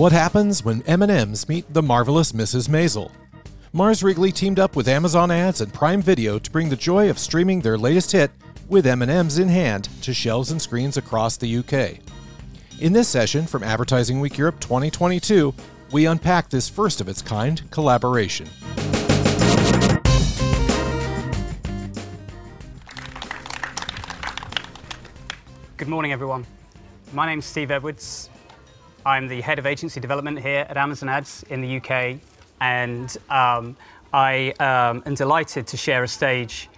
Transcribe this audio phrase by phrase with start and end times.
[0.00, 2.70] What happens when M&Ms meet the marvelous Mrs.
[2.70, 3.10] Maisel?
[3.74, 7.18] Mars Wrigley teamed up with Amazon Ads and Prime Video to bring the joy of
[7.18, 8.30] streaming their latest hit
[8.66, 11.98] with M&Ms in hand to shelves and screens across the UK.
[12.80, 15.52] In this session from Advertising Week Europe 2022,
[15.92, 18.48] we unpack this first of its kind collaboration.
[25.76, 26.46] Good morning, everyone.
[27.12, 28.30] My name's Steve Edwards.
[29.06, 32.18] I'm the head of agency development here at Amazon Ads in the UK,
[32.60, 33.74] and um,
[34.12, 36.68] I um, am delighted to share a stage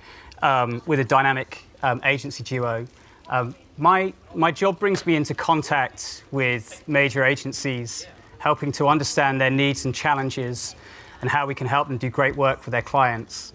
[0.41, 2.87] um, with a dynamic um, agency duo.
[3.29, 8.06] Um, my, my job brings me into contact with major agencies,
[8.39, 10.77] helping to understand their needs and challenges
[11.23, 13.53] and how we can help them do great work for their clients.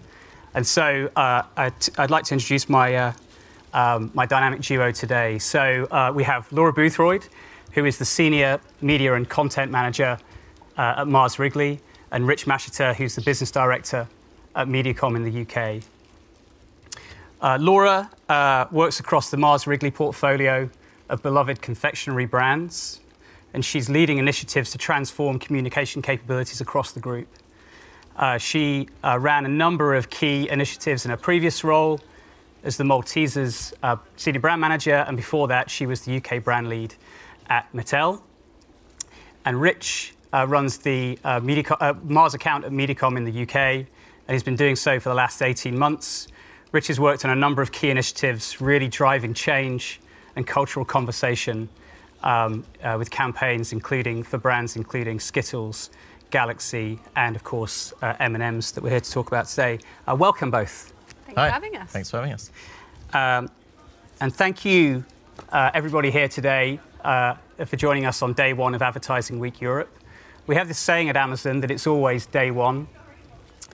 [0.56, 3.14] And so uh, I'd, I'd like to introduce my, uh,
[3.74, 5.40] um, my dynamic duo today.
[5.40, 7.28] So uh, we have Laura Boothroyd,
[7.78, 10.18] who is the Senior Media and Content Manager
[10.80, 11.80] uh, at Mars Wrigley,
[12.12, 14.08] and Rich Masheter, who's the Business Director
[14.56, 15.84] at Mediacom in the UK.
[17.40, 20.68] Uh, Laura uh, works across the Mars Wrigley portfolio
[21.10, 23.00] of beloved confectionery brands,
[23.54, 27.28] and she's leading initiatives to transform communication capabilities across the group.
[28.16, 32.00] Uh, she uh, ran a number of key initiatives in her previous role
[32.64, 36.70] as the Maltesers uh, senior brand manager, and before that, she was the UK brand
[36.70, 36.96] lead
[37.50, 38.22] at Mattel.
[39.46, 43.56] And Rich uh, runs the uh, Mediacom, uh, Mars account at Mediacom in the UK,
[43.56, 43.88] and
[44.28, 46.28] he's been doing so for the last 18 months.
[46.72, 50.02] Rich has worked on a number of key initiatives, really driving change
[50.36, 51.70] and cultural conversation
[52.24, 55.90] um, uh, with campaigns, including for brands including Skittles,
[56.30, 59.80] Galaxy, and of course uh, M&Ms that we're here to talk about today.
[60.08, 60.94] Uh, welcome both.
[61.26, 61.48] Thanks Hi.
[61.48, 61.92] for having us.
[61.92, 62.52] Thanks for having us.
[63.14, 63.50] Um,
[64.20, 65.06] and thank you,
[65.54, 69.90] everybody here today, uh, for joining us on day one of Advertising Week Europe.
[70.46, 72.88] We have this saying at Amazon that it's always day one.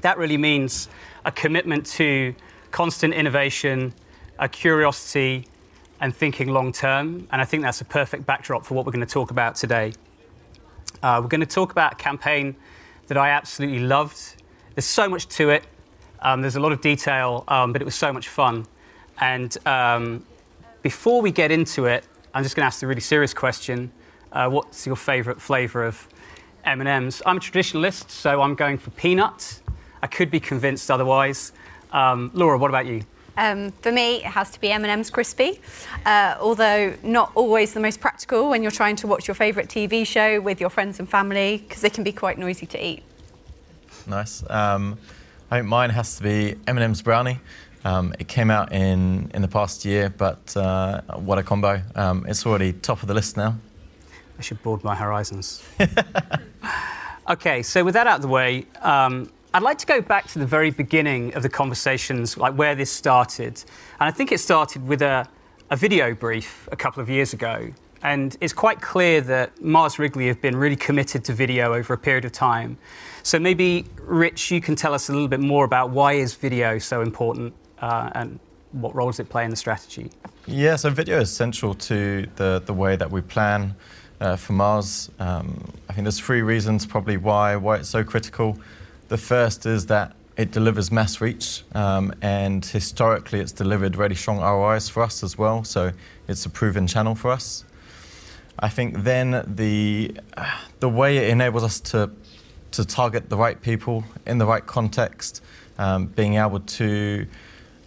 [0.01, 0.87] That really means
[1.25, 2.35] a commitment to
[2.69, 3.93] constant innovation,
[4.37, 5.47] a curiosity,
[5.99, 7.27] and thinking long term.
[7.31, 9.93] And I think that's a perfect backdrop for what we're going to talk about today.
[11.01, 12.55] Uh, we're going to talk about a campaign
[13.07, 14.35] that I absolutely loved.
[14.75, 15.63] There's so much to it.
[16.21, 18.67] Um, there's a lot of detail, um, but it was so much fun.
[19.19, 20.23] And um,
[20.83, 23.91] before we get into it, I'm just going to ask the really serious question.
[24.31, 26.07] Uh, what's your favourite flavour of
[26.65, 27.21] M&Ms?
[27.27, 29.61] I'm a traditionalist, so I'm going for peanut.
[30.01, 31.51] I could be convinced otherwise.
[31.91, 33.03] Um, Laura, what about you?
[33.37, 35.61] Um, for me, it has to be M&M's crispy,
[36.07, 40.05] uh, although not always the most practical when you're trying to watch your favourite TV
[40.05, 43.03] show with your friends and family, because they can be quite noisy to eat.
[44.07, 44.43] Nice.
[44.49, 44.97] Um,
[45.51, 47.39] I think mine has to be M&M's brownie.
[47.85, 51.81] Um, it came out in, in the past year, but uh, what a combo.
[51.95, 53.55] Um, it's already top of the list now.
[54.39, 55.63] I should broaden my horizons.
[57.29, 60.39] okay, so with that out of the way, um, I'd like to go back to
[60.39, 63.63] the very beginning of the conversations, like where this started.
[63.99, 65.27] And I think it started with a,
[65.69, 67.71] a video brief a couple of years ago.
[68.01, 71.97] And it's quite clear that Mars Wrigley have been really committed to video over a
[71.97, 72.77] period of time.
[73.21, 76.79] So maybe, Rich, you can tell us a little bit more about why is video
[76.79, 78.39] so important uh, and
[78.71, 80.09] what role does it play in the strategy?
[80.47, 83.75] Yeah, so video is central to the, the way that we plan
[84.21, 85.11] uh, for Mars.
[85.19, 88.57] Um, I think there's three reasons probably why, why it's so critical.
[89.09, 94.39] The first is that it delivers mass reach, um, and historically it's delivered really strong
[94.39, 95.91] ROIs for us as well, so
[96.29, 97.65] it's a proven channel for us.
[98.59, 100.15] I think then the,
[100.79, 102.11] the way it enables us to,
[102.71, 105.43] to target the right people in the right context,
[105.77, 107.27] um, being able to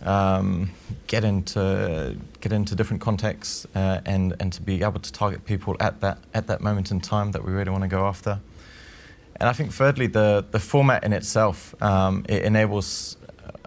[0.02, 0.70] um,
[1.06, 5.76] get into get into different contexts uh, and and to be able to target people
[5.80, 8.38] at that at that moment in time that we really want to go after.
[9.38, 13.16] And I think thirdly, the the format in itself um, it enables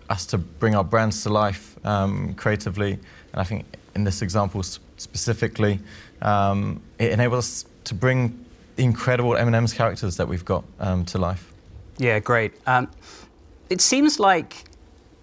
[0.09, 2.93] us to bring our brands to life um, creatively.
[2.93, 3.65] And I think
[3.95, 5.79] in this example specifically,
[6.21, 8.45] um, it enables us to bring
[8.77, 11.51] incredible M&M's characters that we've got um, to life.
[11.97, 12.53] Yeah, great.
[12.65, 12.89] Um,
[13.69, 14.63] it seems like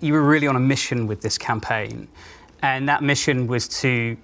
[0.01, 2.09] you were really on a mission with this campaign,
[2.63, 4.17] and that mission was to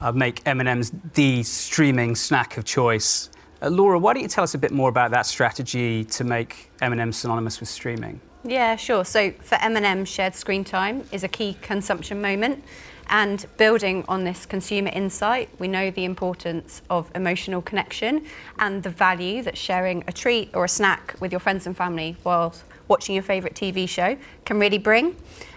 [0.00, 3.30] uh, make M&M's the streaming snack of choice
[3.60, 6.70] Uh, Laura, why don't you tell us a bit more about that strategy to make
[6.80, 8.20] M&M synonymous with streaming?
[8.44, 9.04] Yeah, sure.
[9.04, 12.62] So for M&M, shared screen time is a key consumption moment.
[13.10, 18.26] And building on this consumer insight, we know the importance of emotional connection
[18.58, 22.16] and the value that sharing a treat or a snack with your friends and family
[22.22, 22.54] while
[22.88, 25.16] watching your favourite TV show can really bring.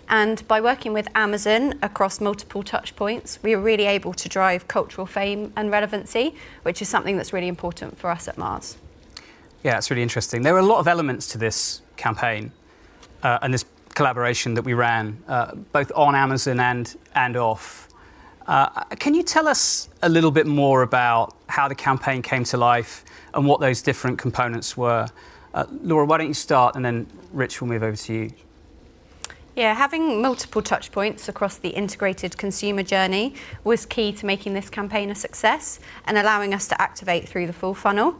[0.09, 4.67] And by working with Amazon across multiple touch points, we are really able to drive
[4.67, 8.77] cultural fame and relevancy, which is something that's really important for us at Mars.
[9.63, 10.41] Yeah, it's really interesting.
[10.41, 12.51] There are a lot of elements to this campaign
[13.23, 13.63] uh, and this
[13.93, 17.87] collaboration that we ran, uh, both on Amazon and, and off.
[18.47, 22.57] Uh, can you tell us a little bit more about how the campaign came to
[22.57, 25.07] life and what those different components were?
[25.53, 28.31] Uh, Laura, why don't you start and then Rich will move over to you.
[29.55, 34.69] Yeah, having multiple touch points across the integrated consumer journey was key to making this
[34.69, 38.15] campaign a success and allowing us to activate through the full funnel.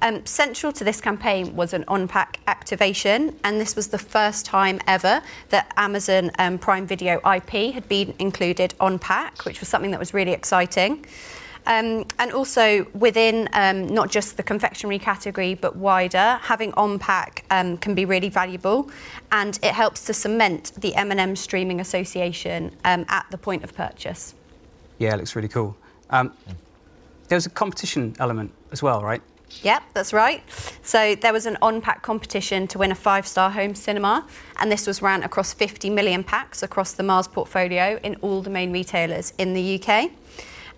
[0.00, 4.80] Um, central to this campaign was an on-pack activation, and this was the first time
[4.88, 9.92] ever that Amazon um, Prime Video IP had been included on pack, which was something
[9.92, 11.06] that was really exciting.
[11.66, 17.44] Um, and also within um, not just the confectionery category but wider, having on pack
[17.50, 18.90] um, can be really valuable,
[19.32, 24.34] and it helps to cement the M&M Streaming Association um, at the point of purchase.
[24.98, 25.76] Yeah, it looks really cool.
[26.10, 26.32] Um,
[27.28, 29.22] there's a competition element as well, right?
[29.62, 30.42] Yep, that's right.
[30.82, 34.26] So there was an on-pack competition to win a five-star home cinema,
[34.58, 38.50] and this was ran across 50 million packs across the Mars portfolio in all the
[38.50, 40.10] main retailers in the UK.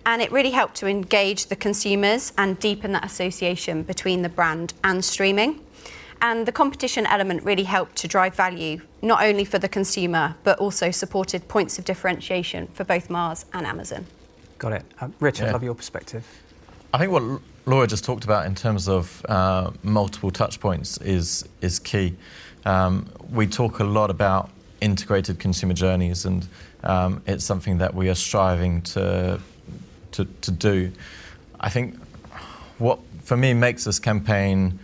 [0.07, 4.73] And it really helped to engage the consumers and deepen that association between the brand
[4.81, 5.59] and streaming.
[6.21, 10.57] And the competition element really helped to drive value, not only for the consumer, but
[10.59, 14.05] also supported points of differentiation for both Mars and Amazon.
[14.57, 14.83] Got it.
[15.01, 15.47] Uh, Rich, yeah.
[15.47, 16.25] I'd love your perspective.
[16.93, 21.43] I think what Laura just talked about in terms of uh, multiple touch points is,
[21.59, 22.15] is key.
[22.63, 26.47] Um, we talk a lot about integrated consumer journeys, and
[26.85, 29.41] um, it's something that we are striving to,
[30.11, 30.91] to, to do.
[31.59, 31.95] I think
[32.77, 34.79] what, for me, makes this campaign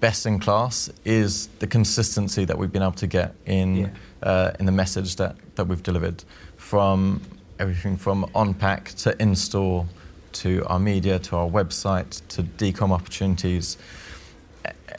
[0.00, 3.88] best in class is the consistency that we've been able to get in, yeah.
[4.22, 6.22] uh, in the message that, that we've delivered
[6.56, 7.20] from
[7.58, 9.86] everything from on pack to in store
[10.32, 13.78] to our media, to our website, to decom opportunities.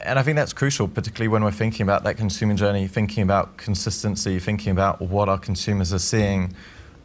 [0.00, 3.56] And I think that's crucial, particularly when we're thinking about that consumer journey, thinking about
[3.56, 6.54] consistency, thinking about what our consumers are seeing,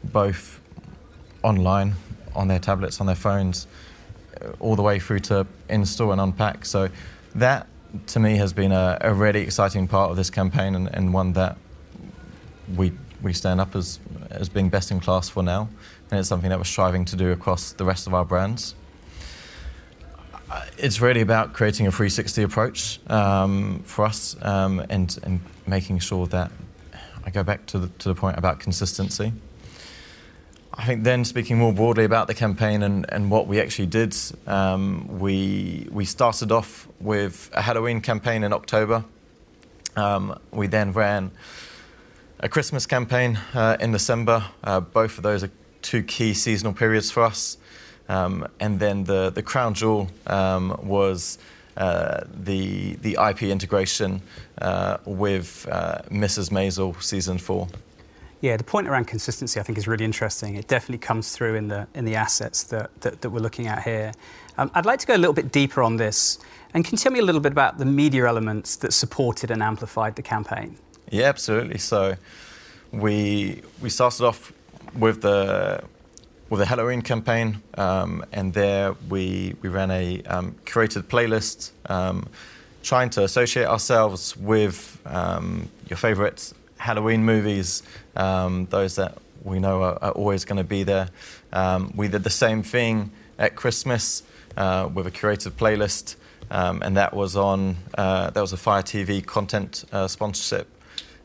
[0.02, 0.60] both
[1.42, 1.94] online,
[2.34, 3.66] on their tablets, on their phones,
[4.40, 6.64] uh, all the way through to install and on pack.
[6.64, 6.88] So
[7.34, 7.66] that,
[8.08, 11.32] to me, has been a, a really exciting part of this campaign and, and one
[11.34, 11.56] that
[12.76, 12.92] we
[13.22, 14.00] we stand up as
[14.30, 15.68] as being best in class for now
[16.14, 18.74] and it's something that we're striving to do across the rest of our brands.
[20.78, 26.26] It's really about creating a 360 approach um, for us um, and, and making sure
[26.28, 26.52] that
[27.24, 29.32] I go back to the, to the point about consistency.
[30.76, 34.16] I think then speaking more broadly about the campaign and, and what we actually did,
[34.46, 39.04] um, we, we started off with a Halloween campaign in October.
[39.94, 41.30] Um, we then ran
[42.40, 44.44] a Christmas campaign uh, in December.
[44.64, 45.50] Uh, both of those are
[45.82, 47.56] two key seasonal periods for us.
[48.08, 51.38] Um, and then the, the crown jewel um, was
[51.76, 54.22] uh, the, the IP integration
[54.60, 56.50] uh, with uh, Mrs.
[56.50, 57.68] Maisel season four.
[58.44, 60.56] Yeah, the point around consistency I think is really interesting.
[60.56, 63.82] It definitely comes through in the, in the assets that, that, that we're looking at
[63.82, 64.12] here.
[64.58, 66.38] Um, I'd like to go a little bit deeper on this.
[66.74, 69.62] And can you tell me a little bit about the media elements that supported and
[69.62, 70.76] amplified the campaign?
[71.10, 71.78] Yeah, absolutely.
[71.78, 72.16] So
[72.92, 74.52] we, we started off
[74.94, 75.82] with the
[76.50, 82.28] with the Halloween campaign, um, and there we we ran a um, curated playlist, um,
[82.82, 86.52] trying to associate ourselves with um, your favourite
[86.84, 87.82] Halloween movies,
[88.14, 91.08] um, those that we know are, are always going to be there.
[91.50, 94.22] Um, we did the same thing at Christmas
[94.58, 96.16] uh, with a curated playlist,
[96.50, 100.68] and that was on uh, that was a Fire TV content uh, sponsorship.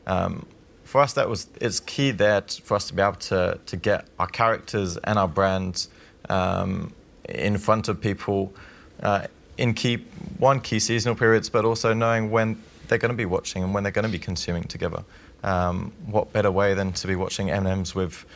[0.06, 0.46] Um,
[0.84, 4.06] for us, that was it's key there for us to be able to to get
[4.18, 5.90] our characters and our brands
[6.30, 6.94] um,
[7.28, 8.54] in front of people
[9.02, 9.26] uh,
[9.58, 9.96] in key
[10.38, 12.56] one key seasonal periods, but also knowing when
[12.88, 15.04] they're going to be watching and when they're going to be consuming together.
[15.42, 18.26] Um, what better way than to be watching M&Ms with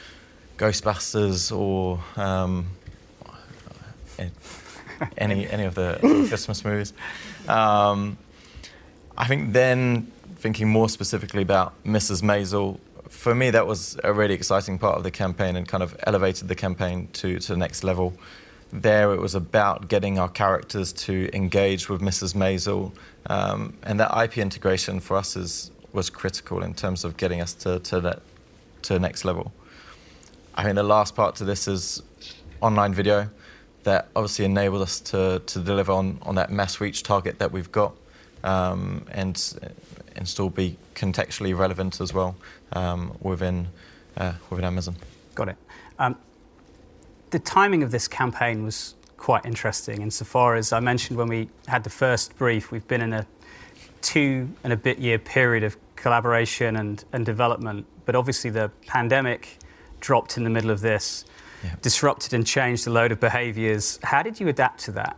[0.56, 2.68] Ghostbusters or um,
[5.18, 6.92] any any of the Christmas movies?
[7.48, 8.16] Um,
[9.16, 12.22] I think then thinking more specifically about Mrs.
[12.22, 15.96] Maisel, for me that was a really exciting part of the campaign and kind of
[16.06, 18.12] elevated the campaign to, to the next level.
[18.72, 22.34] there it was about getting our characters to engage with Mrs.
[22.34, 22.92] Maisel,
[23.26, 27.54] um, and that IP integration for us is was critical in terms of getting us
[27.54, 28.20] to to that
[28.82, 29.52] to the next level.
[30.54, 32.02] I mean, the last part to this is
[32.60, 33.30] online video
[33.82, 37.70] that obviously enabled us to, to deliver on, on that mass reach target that we've
[37.72, 37.94] got
[38.42, 39.74] um, and,
[40.16, 42.36] and still be contextually relevant as well
[42.72, 43.68] um, within,
[44.16, 44.96] uh, within Amazon.
[45.34, 45.56] Got it.
[45.98, 46.16] Um,
[47.30, 51.82] the timing of this campaign was quite interesting insofar as I mentioned when we had
[51.82, 53.26] the first brief, we've been in a
[54.02, 59.56] two and a bit year period of collaboration and, and development, but obviously the pandemic
[60.00, 61.24] dropped in the middle of this
[61.64, 61.74] yeah.
[61.80, 63.98] disrupted and changed a load of behaviours.
[64.02, 65.16] How did you adapt to that?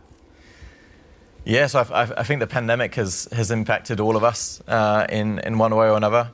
[1.43, 1.81] Yes, I,
[2.21, 5.89] I, think the pandemic has, has impacted all of us uh, in, in one way
[5.89, 6.31] or another.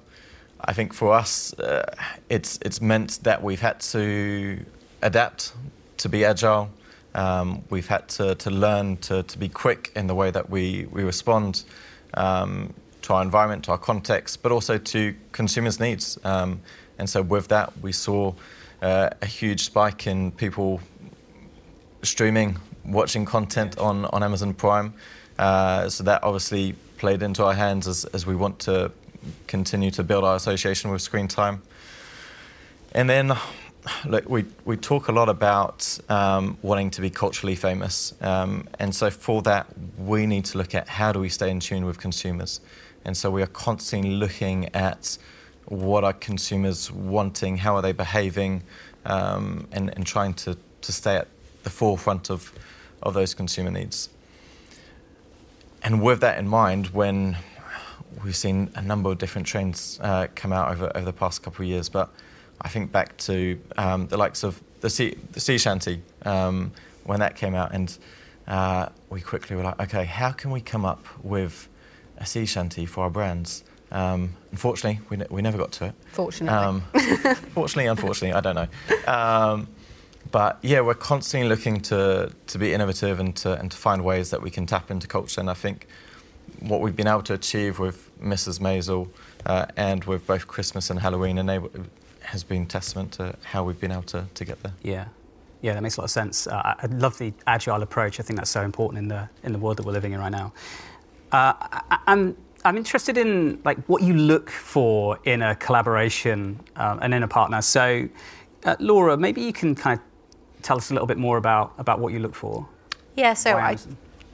[0.61, 1.91] I think for us, uh,
[2.29, 4.63] it's, it's meant that we've had to
[5.01, 5.53] adapt,
[5.97, 6.69] to be agile.
[7.15, 10.87] Um, we've had to, to learn to, to be quick in the way that we,
[10.91, 11.63] we respond
[12.13, 16.17] um, to our environment, to our context, but also to consumers' needs.
[16.23, 16.61] Um,
[16.97, 18.33] and so with that, we saw
[18.81, 20.81] uh, a huge spike in people
[22.01, 24.93] streaming, watching content on, on Amazon Prime.
[25.39, 28.91] Uh, so that obviously played into our hands as, as we want to
[29.47, 31.61] continue to build our association with screen time.
[32.93, 33.33] And then,
[34.05, 38.13] look, we, we talk a lot about um, wanting to be culturally famous.
[38.21, 39.67] Um, and so for that,
[39.97, 42.61] we need to look at how do we stay in tune with consumers.
[43.05, 45.17] And so we are constantly looking at
[45.65, 48.63] what are consumers wanting, how are they behaving,
[49.05, 51.27] um, and, and trying to, to stay at
[51.63, 52.51] the forefront of,
[53.01, 54.09] of those consumer needs.
[55.83, 57.37] And with that in mind, when
[58.23, 61.63] we've seen a number of different trends uh, come out over, over the past couple
[61.63, 62.09] of years, but
[62.61, 66.71] I think back to um, the likes of the sea, the sea shanty um,
[67.03, 67.97] when that came out, and
[68.47, 71.67] uh, we quickly were like, okay, how can we come up with
[72.17, 73.63] a sea shanty for our brands?
[73.91, 75.93] Um, unfortunately, we, ne- we never got to it.
[76.11, 76.57] Fortunately.
[76.57, 76.81] Um,
[77.53, 79.11] fortunately, unfortunately, I don't know.
[79.11, 79.67] Um,
[80.31, 84.31] but yeah, we're constantly looking to, to be innovative and to, and to find ways
[84.31, 85.39] that we can tap into culture.
[85.39, 85.87] And I think
[86.59, 88.59] what we've been able to achieve with Mrs.
[88.59, 89.09] Maisel
[89.45, 91.69] uh, and with both Christmas and Halloween enable,
[92.21, 94.73] has been testament to how we've been able to, to get there.
[94.81, 95.05] Yeah.
[95.61, 96.45] Yeah, that makes a lot of sense.
[96.45, 98.19] Uh, I love the agile approach.
[98.19, 100.31] I think that's so important in the in the world that we're living in right
[100.31, 100.51] now.
[101.33, 106.99] Uh, I, I'm I'm interested in like what you look for in a collaboration um,
[107.01, 107.61] and in a partner.
[107.61, 108.07] So,
[108.63, 110.05] uh, Laura, maybe you can kind of
[110.61, 112.67] tell us a little bit more about about what you look for.
[113.15, 113.77] Yeah, so I,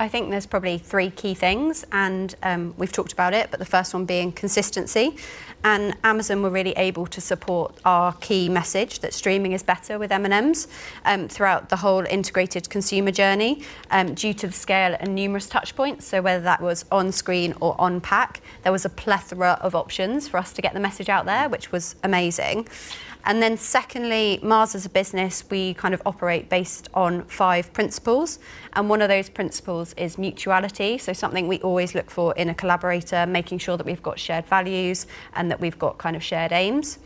[0.02, 3.66] I think there's probably three key things, and um, we've talked about it, but the
[3.66, 5.18] first one being consistency.
[5.66, 10.10] And Amazon were really able to support our key message that streaming is better with
[10.10, 10.70] M&Ms
[11.04, 15.76] um, throughout the whole integrated consumer journey um, due to the scale and numerous touch
[15.76, 16.08] points.
[16.08, 20.30] So whether that was on screen or on pack, there was a plethora of options
[20.30, 22.70] for us to get the message out there, which was amazing.
[23.26, 28.40] And then, secondly, Mars as a business, we kind of operate based on five principles.
[28.74, 30.98] And one of those principles is mutuality.
[30.98, 34.46] So, something we always look for in a collaborator, making sure that we've got shared
[34.46, 37.00] values and that we've got kind of shared aims.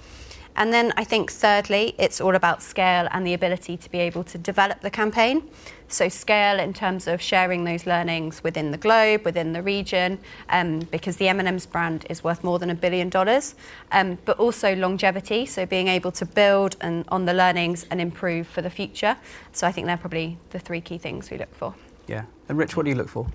[0.56, 4.24] And then I think thirdly, it's all about scale and the ability to be able
[4.26, 5.50] to develop the campaign.
[5.88, 10.80] So scale in terms of sharing those learnings within the globe, within the region, um,
[10.80, 13.56] because the M&M's brand is worth more than a billion dollars.
[13.92, 18.48] Um, but also longevity, so being able to build and, on the learnings and improve
[18.48, 19.18] for the future.
[19.52, 21.76] So I think they're probably the three key things we look for.
[22.08, 22.26] Yeah.
[22.50, 23.28] And Rich, what do you look for?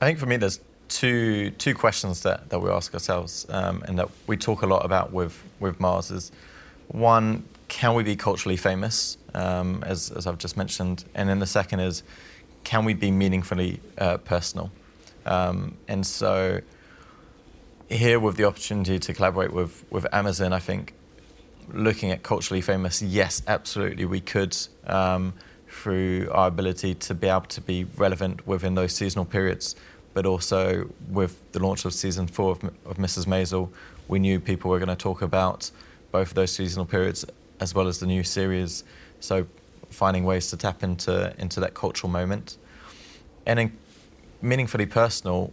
[0.00, 3.98] I think for me, there's two two questions that, that we ask ourselves um, and
[3.98, 6.32] that we talk a lot about with with Mars is
[6.88, 11.46] one, can we be culturally famous, um, as, as I've just mentioned, and then the
[11.46, 12.02] second is,
[12.64, 14.72] can we be meaningfully uh, personal?
[15.24, 16.60] Um, and so
[17.88, 20.94] here with the opportunity to collaborate with with Amazon, I think
[21.72, 24.56] looking at culturally famous, yes, absolutely, we could.
[24.86, 25.34] Um,
[25.80, 29.76] through our ability to be able to be relevant within those seasonal periods
[30.14, 33.26] but also with the launch of season four of, of Mrs.
[33.26, 33.68] Maisel,
[34.08, 35.70] we knew people were going to talk about
[36.10, 37.24] both of those seasonal periods
[37.60, 38.84] as well as the new series.
[39.20, 39.46] So
[39.90, 42.56] finding ways to tap into into that cultural moment,
[43.46, 43.78] and in
[44.42, 45.52] meaningfully personal,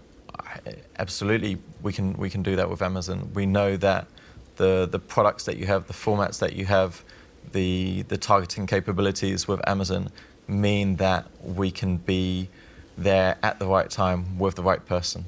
[0.98, 3.30] absolutely we can we can do that with Amazon.
[3.34, 4.08] We know that
[4.56, 7.04] the the products that you have, the formats that you have,
[7.52, 10.10] the the targeting capabilities with Amazon
[10.48, 12.50] mean that we can be
[12.98, 15.26] there at the right time with the right person.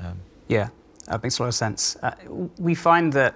[0.00, 0.68] Um, yeah,
[1.06, 1.96] that makes a lot of sense.
[2.02, 2.12] Uh,
[2.58, 3.34] we find that,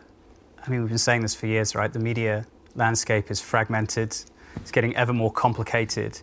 [0.65, 1.93] I mean, we've been saying this for years, right?
[1.93, 4.17] The media landscape is fragmented.
[4.57, 6.21] It's getting ever more complicated.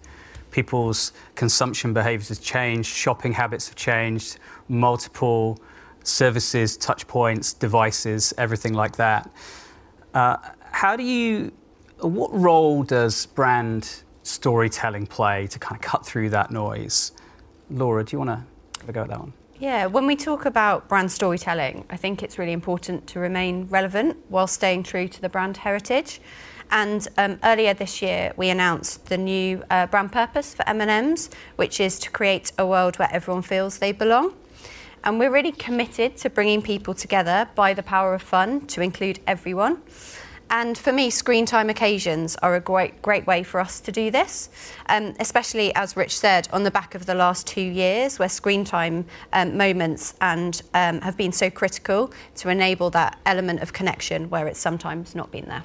[0.51, 4.37] People's consumption behaviors have changed, shopping habits have changed,
[4.67, 5.59] multiple
[6.03, 9.29] services, touch points, devices, everything like that.
[10.13, 10.37] Uh,
[10.71, 11.51] how do you,
[12.01, 17.11] what role does brand storytelling play to kind of cut through that noise?
[17.69, 19.33] Laura, do you want to have a go at that one?
[19.59, 24.17] Yeah, when we talk about brand storytelling, I think it's really important to remain relevant
[24.29, 26.21] while staying true to the brand heritage.
[26.71, 31.79] And um, earlier this year, we announced the new uh, brand purpose for M&M's, which
[31.79, 34.33] is to create a world where everyone feels they belong.
[35.03, 39.19] And we're really committed to bringing people together by the power of fun to include
[39.25, 39.81] everyone.
[40.51, 44.09] And for me, screen time occasions are a great, great way for us to do
[44.09, 44.49] this,
[44.87, 48.63] um, especially as Rich said, on the back of the last two years, where screen
[48.63, 54.27] time um, moments and um, have been so critical to enable that element of connection
[54.31, 55.63] where it's sometimes not been there.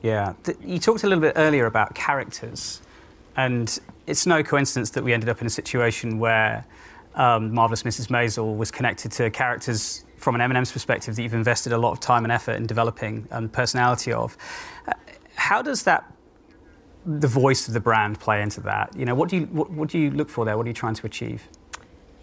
[0.00, 0.32] Yeah,
[0.64, 2.80] you talked a little bit earlier about characters,
[3.36, 6.64] and it's no coincidence that we ended up in a situation where
[7.14, 8.08] um, Marvelous Mrs.
[8.08, 12.00] Maisel was connected to characters from an M&M's perspective that you've invested a lot of
[12.00, 14.36] time and effort in developing and personality of.
[14.86, 14.92] Uh,
[15.34, 16.04] how does that
[17.04, 18.94] the voice of the brand play into that?
[18.96, 20.56] You know, what do you what, what do you look for there?
[20.56, 21.48] What are you trying to achieve?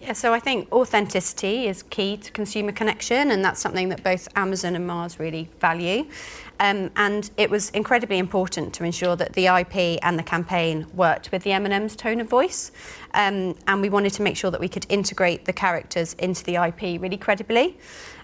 [0.02, 4.30] Yeah, so I think authenticity is key to consumer connection, and that's something that both
[4.38, 6.08] Amazon and Mars really value.
[6.62, 11.34] Um, and it was incredibly important to ensure that the IP and the campaign worked
[11.34, 12.72] with the M&M's tone of voice.
[13.14, 16.56] Um, and we wanted to make sure that we could integrate the characters into the
[16.56, 17.78] IP really credibly.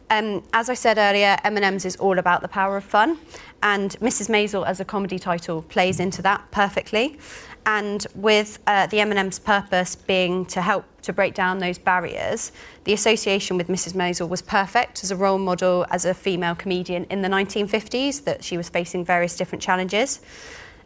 [0.09, 3.17] Um, as I said earlier, M&M's is all about the power of fun,
[3.63, 4.29] and Mrs.
[4.29, 7.17] Maisel as a comedy title plays into that perfectly.
[7.65, 12.51] And with uh, the M&M's purpose being to help to break down those barriers,
[12.83, 13.93] the association with Mrs.
[13.93, 18.43] Maisel was perfect as a role model as a female comedian in the 1950s that
[18.43, 20.21] she was facing various different challenges.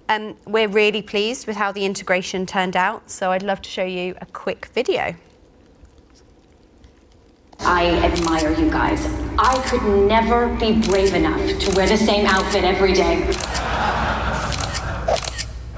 [0.07, 3.83] Um, we're really pleased with how the integration turned out, so I'd love to show
[3.83, 5.15] you a quick video.
[7.59, 9.05] I admire you guys.
[9.37, 13.23] I could never be brave enough to wear the same outfit every day.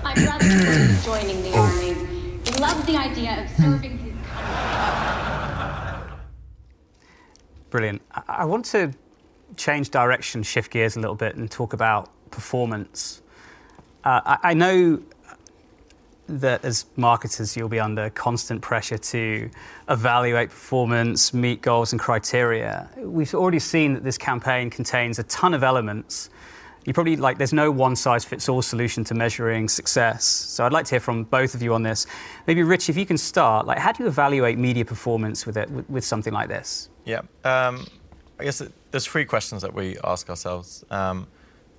[0.04, 2.12] I'd rather be joining the army.
[2.60, 4.11] Love the idea of serving his
[7.72, 8.02] Brilliant.
[8.28, 8.92] I, want to
[9.56, 13.22] change direction, shift gears a little bit, and talk about performance.
[14.04, 15.02] Uh, I, I know
[16.28, 19.50] that as marketers, you'll be under constant pressure to
[19.90, 22.90] evaluate performance, meet goals and criteria.
[22.98, 26.30] We've already seen that this campaign contains a ton of elements.
[26.86, 30.26] You probably like, there's no one size fits all solution to measuring success.
[30.26, 32.06] So I'd like to hear from both of you on this.
[32.48, 35.70] Maybe, Rich, if you can start, like, how do you evaluate media performance with it,
[35.70, 36.90] with, with something like this?
[37.06, 37.22] Yeah.
[37.44, 37.88] Um,
[38.40, 40.84] I guess it, there's three questions that we ask ourselves.
[40.90, 41.28] Um,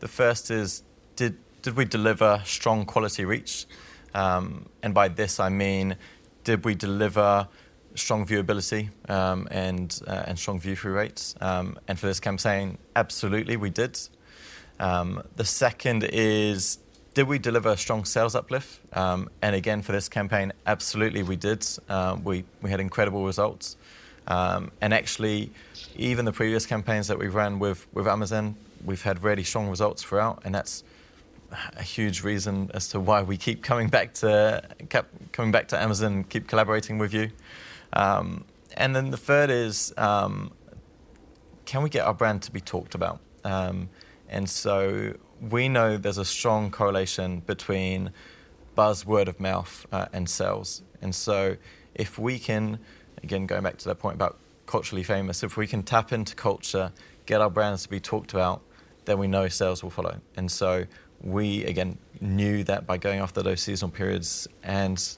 [0.00, 0.82] the first is,
[1.16, 3.66] did, did we deliver strong quality reach?
[4.14, 5.96] Um, and by this, I mean,
[6.44, 7.48] did we deliver
[7.94, 11.34] strong viewability um, and, uh, and strong view through rates?
[11.40, 13.98] Um, and for this campaign, absolutely, we did.
[14.80, 16.78] Um, the second is,
[17.14, 18.80] did we deliver strong sales uplift?
[18.96, 21.66] Um, and again, for this campaign, absolutely, we did.
[21.88, 23.76] Uh, we, we had incredible results.
[24.28, 25.50] Um, and actually,
[25.96, 30.02] even the previous campaigns that we've ran with, with Amazon, we've had really strong results
[30.02, 30.84] throughout, and that's
[31.76, 34.62] a huge reason as to why we keep coming back to
[35.32, 37.30] coming back to Amazon, keep collaborating with you.
[37.92, 38.44] Um,
[38.76, 40.52] and then the third is, um,
[41.66, 43.20] can we get our brand to be talked about?
[43.44, 43.90] Um,
[44.28, 45.14] and so
[45.50, 48.10] we know there's a strong correlation between
[48.74, 50.82] buzz, word of mouth, uh, and sales.
[51.02, 51.56] And so
[51.94, 52.78] if we can,
[53.22, 56.92] again, going back to that point about culturally famous, if we can tap into culture,
[57.26, 58.62] get our brands to be talked about,
[59.04, 60.18] then we know sales will follow.
[60.36, 60.84] And so
[61.22, 65.16] we again knew that by going after those seasonal periods and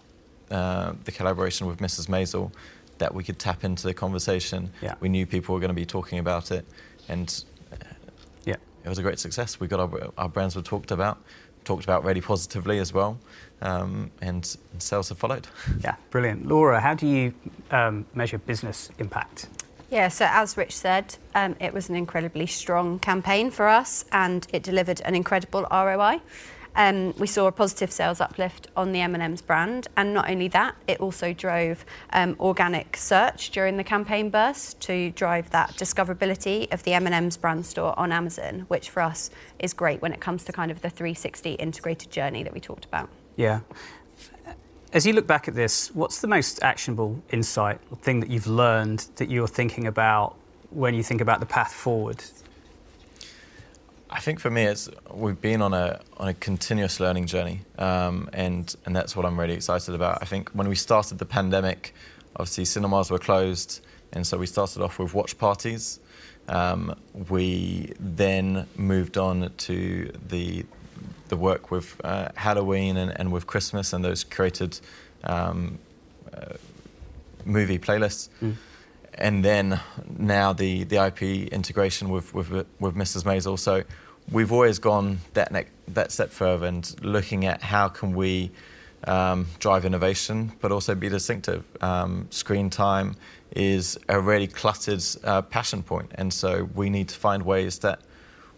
[0.51, 2.07] uh, the collaboration with Mrs.
[2.09, 2.53] Maisel,
[2.99, 4.71] that we could tap into the conversation.
[4.81, 4.95] Yeah.
[5.01, 6.65] We knew people were going to be talking about it,
[7.09, 7.77] and uh,
[8.45, 9.59] yeah, it was a great success.
[9.59, 11.23] We got our, our brands were talked about,
[11.65, 13.19] talked about really positively as well,
[13.63, 15.47] um, and, and, sales have followed.
[15.83, 16.47] Yeah, brilliant.
[16.47, 17.35] Laura, how do you
[17.71, 19.49] um, measure business impact?
[19.91, 24.47] Yeah, so as Rich said, um, it was an incredibly strong campaign for us and
[24.53, 26.21] it delivered an incredible ROI.
[26.77, 30.75] Um, we saw a positive sales uplift on the M&M's brand, and not only that,
[30.89, 36.83] it also drove um, organic search during the campaign burst to drive that discoverability of
[36.83, 40.53] the M&M's brand store on Amazon, which for us is great when it comes to
[40.53, 43.09] kind of the 360 integrated journey that we talked about.
[43.37, 43.61] Yeah.
[44.93, 49.07] As you look back at this, what's the most actionable insight thing that you've learned
[49.17, 50.37] that you're thinking about
[50.71, 52.23] when you think about the path forward?
[54.15, 58.31] I think for me, it's we've been on a on a continuous learning journey, um,
[58.33, 60.19] and and that's what I'm really excited about.
[60.23, 61.93] I think when we started the pandemic,
[62.37, 63.81] obviously cinemas were closed,
[64.13, 65.99] and so we started off with watch parties.
[66.47, 66.95] Um,
[67.29, 70.65] we then moved on to the
[71.29, 74.79] the work with uh, Halloween and, and with Christmas and those created
[75.25, 75.81] um,
[76.33, 76.55] uh,
[77.45, 78.29] movie playlists.
[78.41, 78.55] Mm.
[79.15, 79.81] And then
[80.19, 81.23] now the, the IP
[81.53, 83.23] integration with, with, with Mrs.
[83.23, 83.59] Maisel.
[83.59, 83.85] So
[84.31, 88.51] we've always gone that, that step further and looking at how can we
[89.07, 91.65] um, drive innovation, but also be distinctive.
[91.81, 93.17] Um, screen time
[93.55, 98.01] is a really cluttered uh, passion point, and so we need to find ways that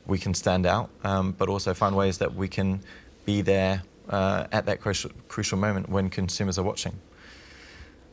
[0.06, 2.80] we can stand out, um, but also find ways that we can
[3.24, 6.94] be there uh, at that crucial, crucial moment when consumers are watching.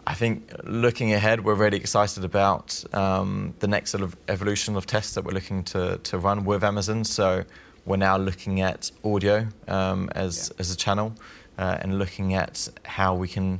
[0.05, 4.85] I think looking ahead, we're really excited about um, the next sort of evolution of
[4.85, 7.05] tests that we're looking to, to run with Amazon.
[7.05, 7.45] So
[7.85, 10.59] we're now looking at audio um, as, yeah.
[10.59, 11.13] as a channel
[11.57, 13.59] uh, and looking at how we can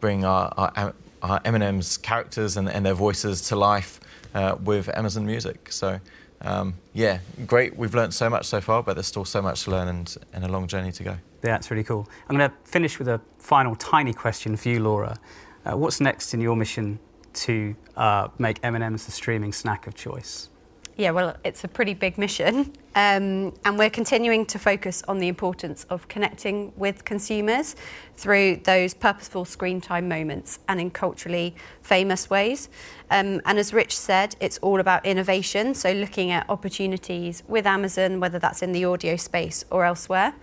[0.00, 4.00] bring our, our, our M&M's characters and, and, their voices to life
[4.34, 5.70] uh, with Amazon Music.
[5.70, 6.00] So
[6.40, 7.76] um, yeah, great.
[7.76, 10.44] We've learned so much so far, but there's still so much to learn and, and
[10.44, 11.10] a long journey to go.
[11.10, 12.08] Yeah, that's really cool.
[12.28, 15.18] I'm going to finish with a final tiny question for you, Laura.
[15.64, 16.98] Uh, what's next in your mission
[17.34, 20.48] to uh, make M&M's the streaming snack of choice?
[20.96, 22.72] Yeah, well, it's a pretty big mission.
[22.94, 27.74] Um, and we're continuing to focus on the importance of connecting with consumers
[28.18, 32.68] through those purposeful screen time moments and in culturally famous ways.
[33.10, 38.20] Um, and as Rich said, it's all about innovation, so looking at opportunities with Amazon,
[38.20, 40.34] whether that's in the audio space or elsewhere.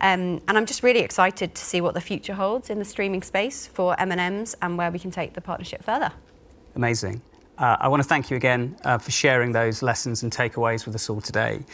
[0.00, 3.22] Um, and I'm just really excited to see what the future holds in the streaming
[3.22, 6.12] space for M&M's and where we can take the partnership further.
[6.74, 7.22] Amazing.
[7.58, 10.94] Uh, I want to thank you again uh, for sharing those lessons and takeaways with
[10.94, 11.64] us all today.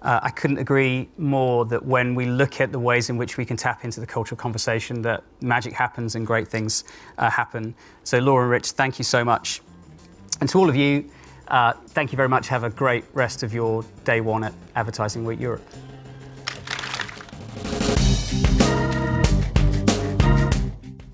[0.00, 3.44] Uh, I couldn't agree more that when we look at the ways in which we
[3.44, 6.84] can tap into the cultural conversation, that magic happens and great things
[7.18, 7.74] uh, happen.
[8.04, 9.62] So, Laura and Rich, thank you so much.
[10.40, 11.10] And to all of you,
[11.48, 12.48] uh, thank you very much.
[12.48, 15.66] Have a great rest of your day one at Advertising Week Europe.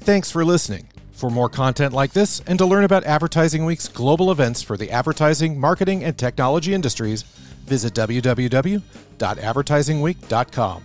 [0.00, 0.88] Thanks for listening.
[1.12, 4.90] For more content like this and to learn about Advertising Week's global events for the
[4.90, 10.84] advertising, marketing, and technology industries, visit www.advertisingweek.com.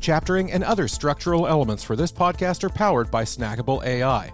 [0.00, 4.32] Chaptering and other structural elements for this podcast are powered by Snackable AI.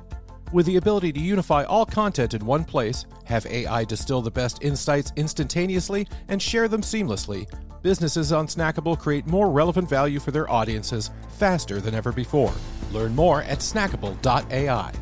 [0.53, 4.63] With the ability to unify all content in one place, have AI distill the best
[4.65, 7.49] insights instantaneously, and share them seamlessly,
[7.83, 12.53] businesses on Snackable create more relevant value for their audiences faster than ever before.
[12.93, 14.93] Learn more at snackable.ai.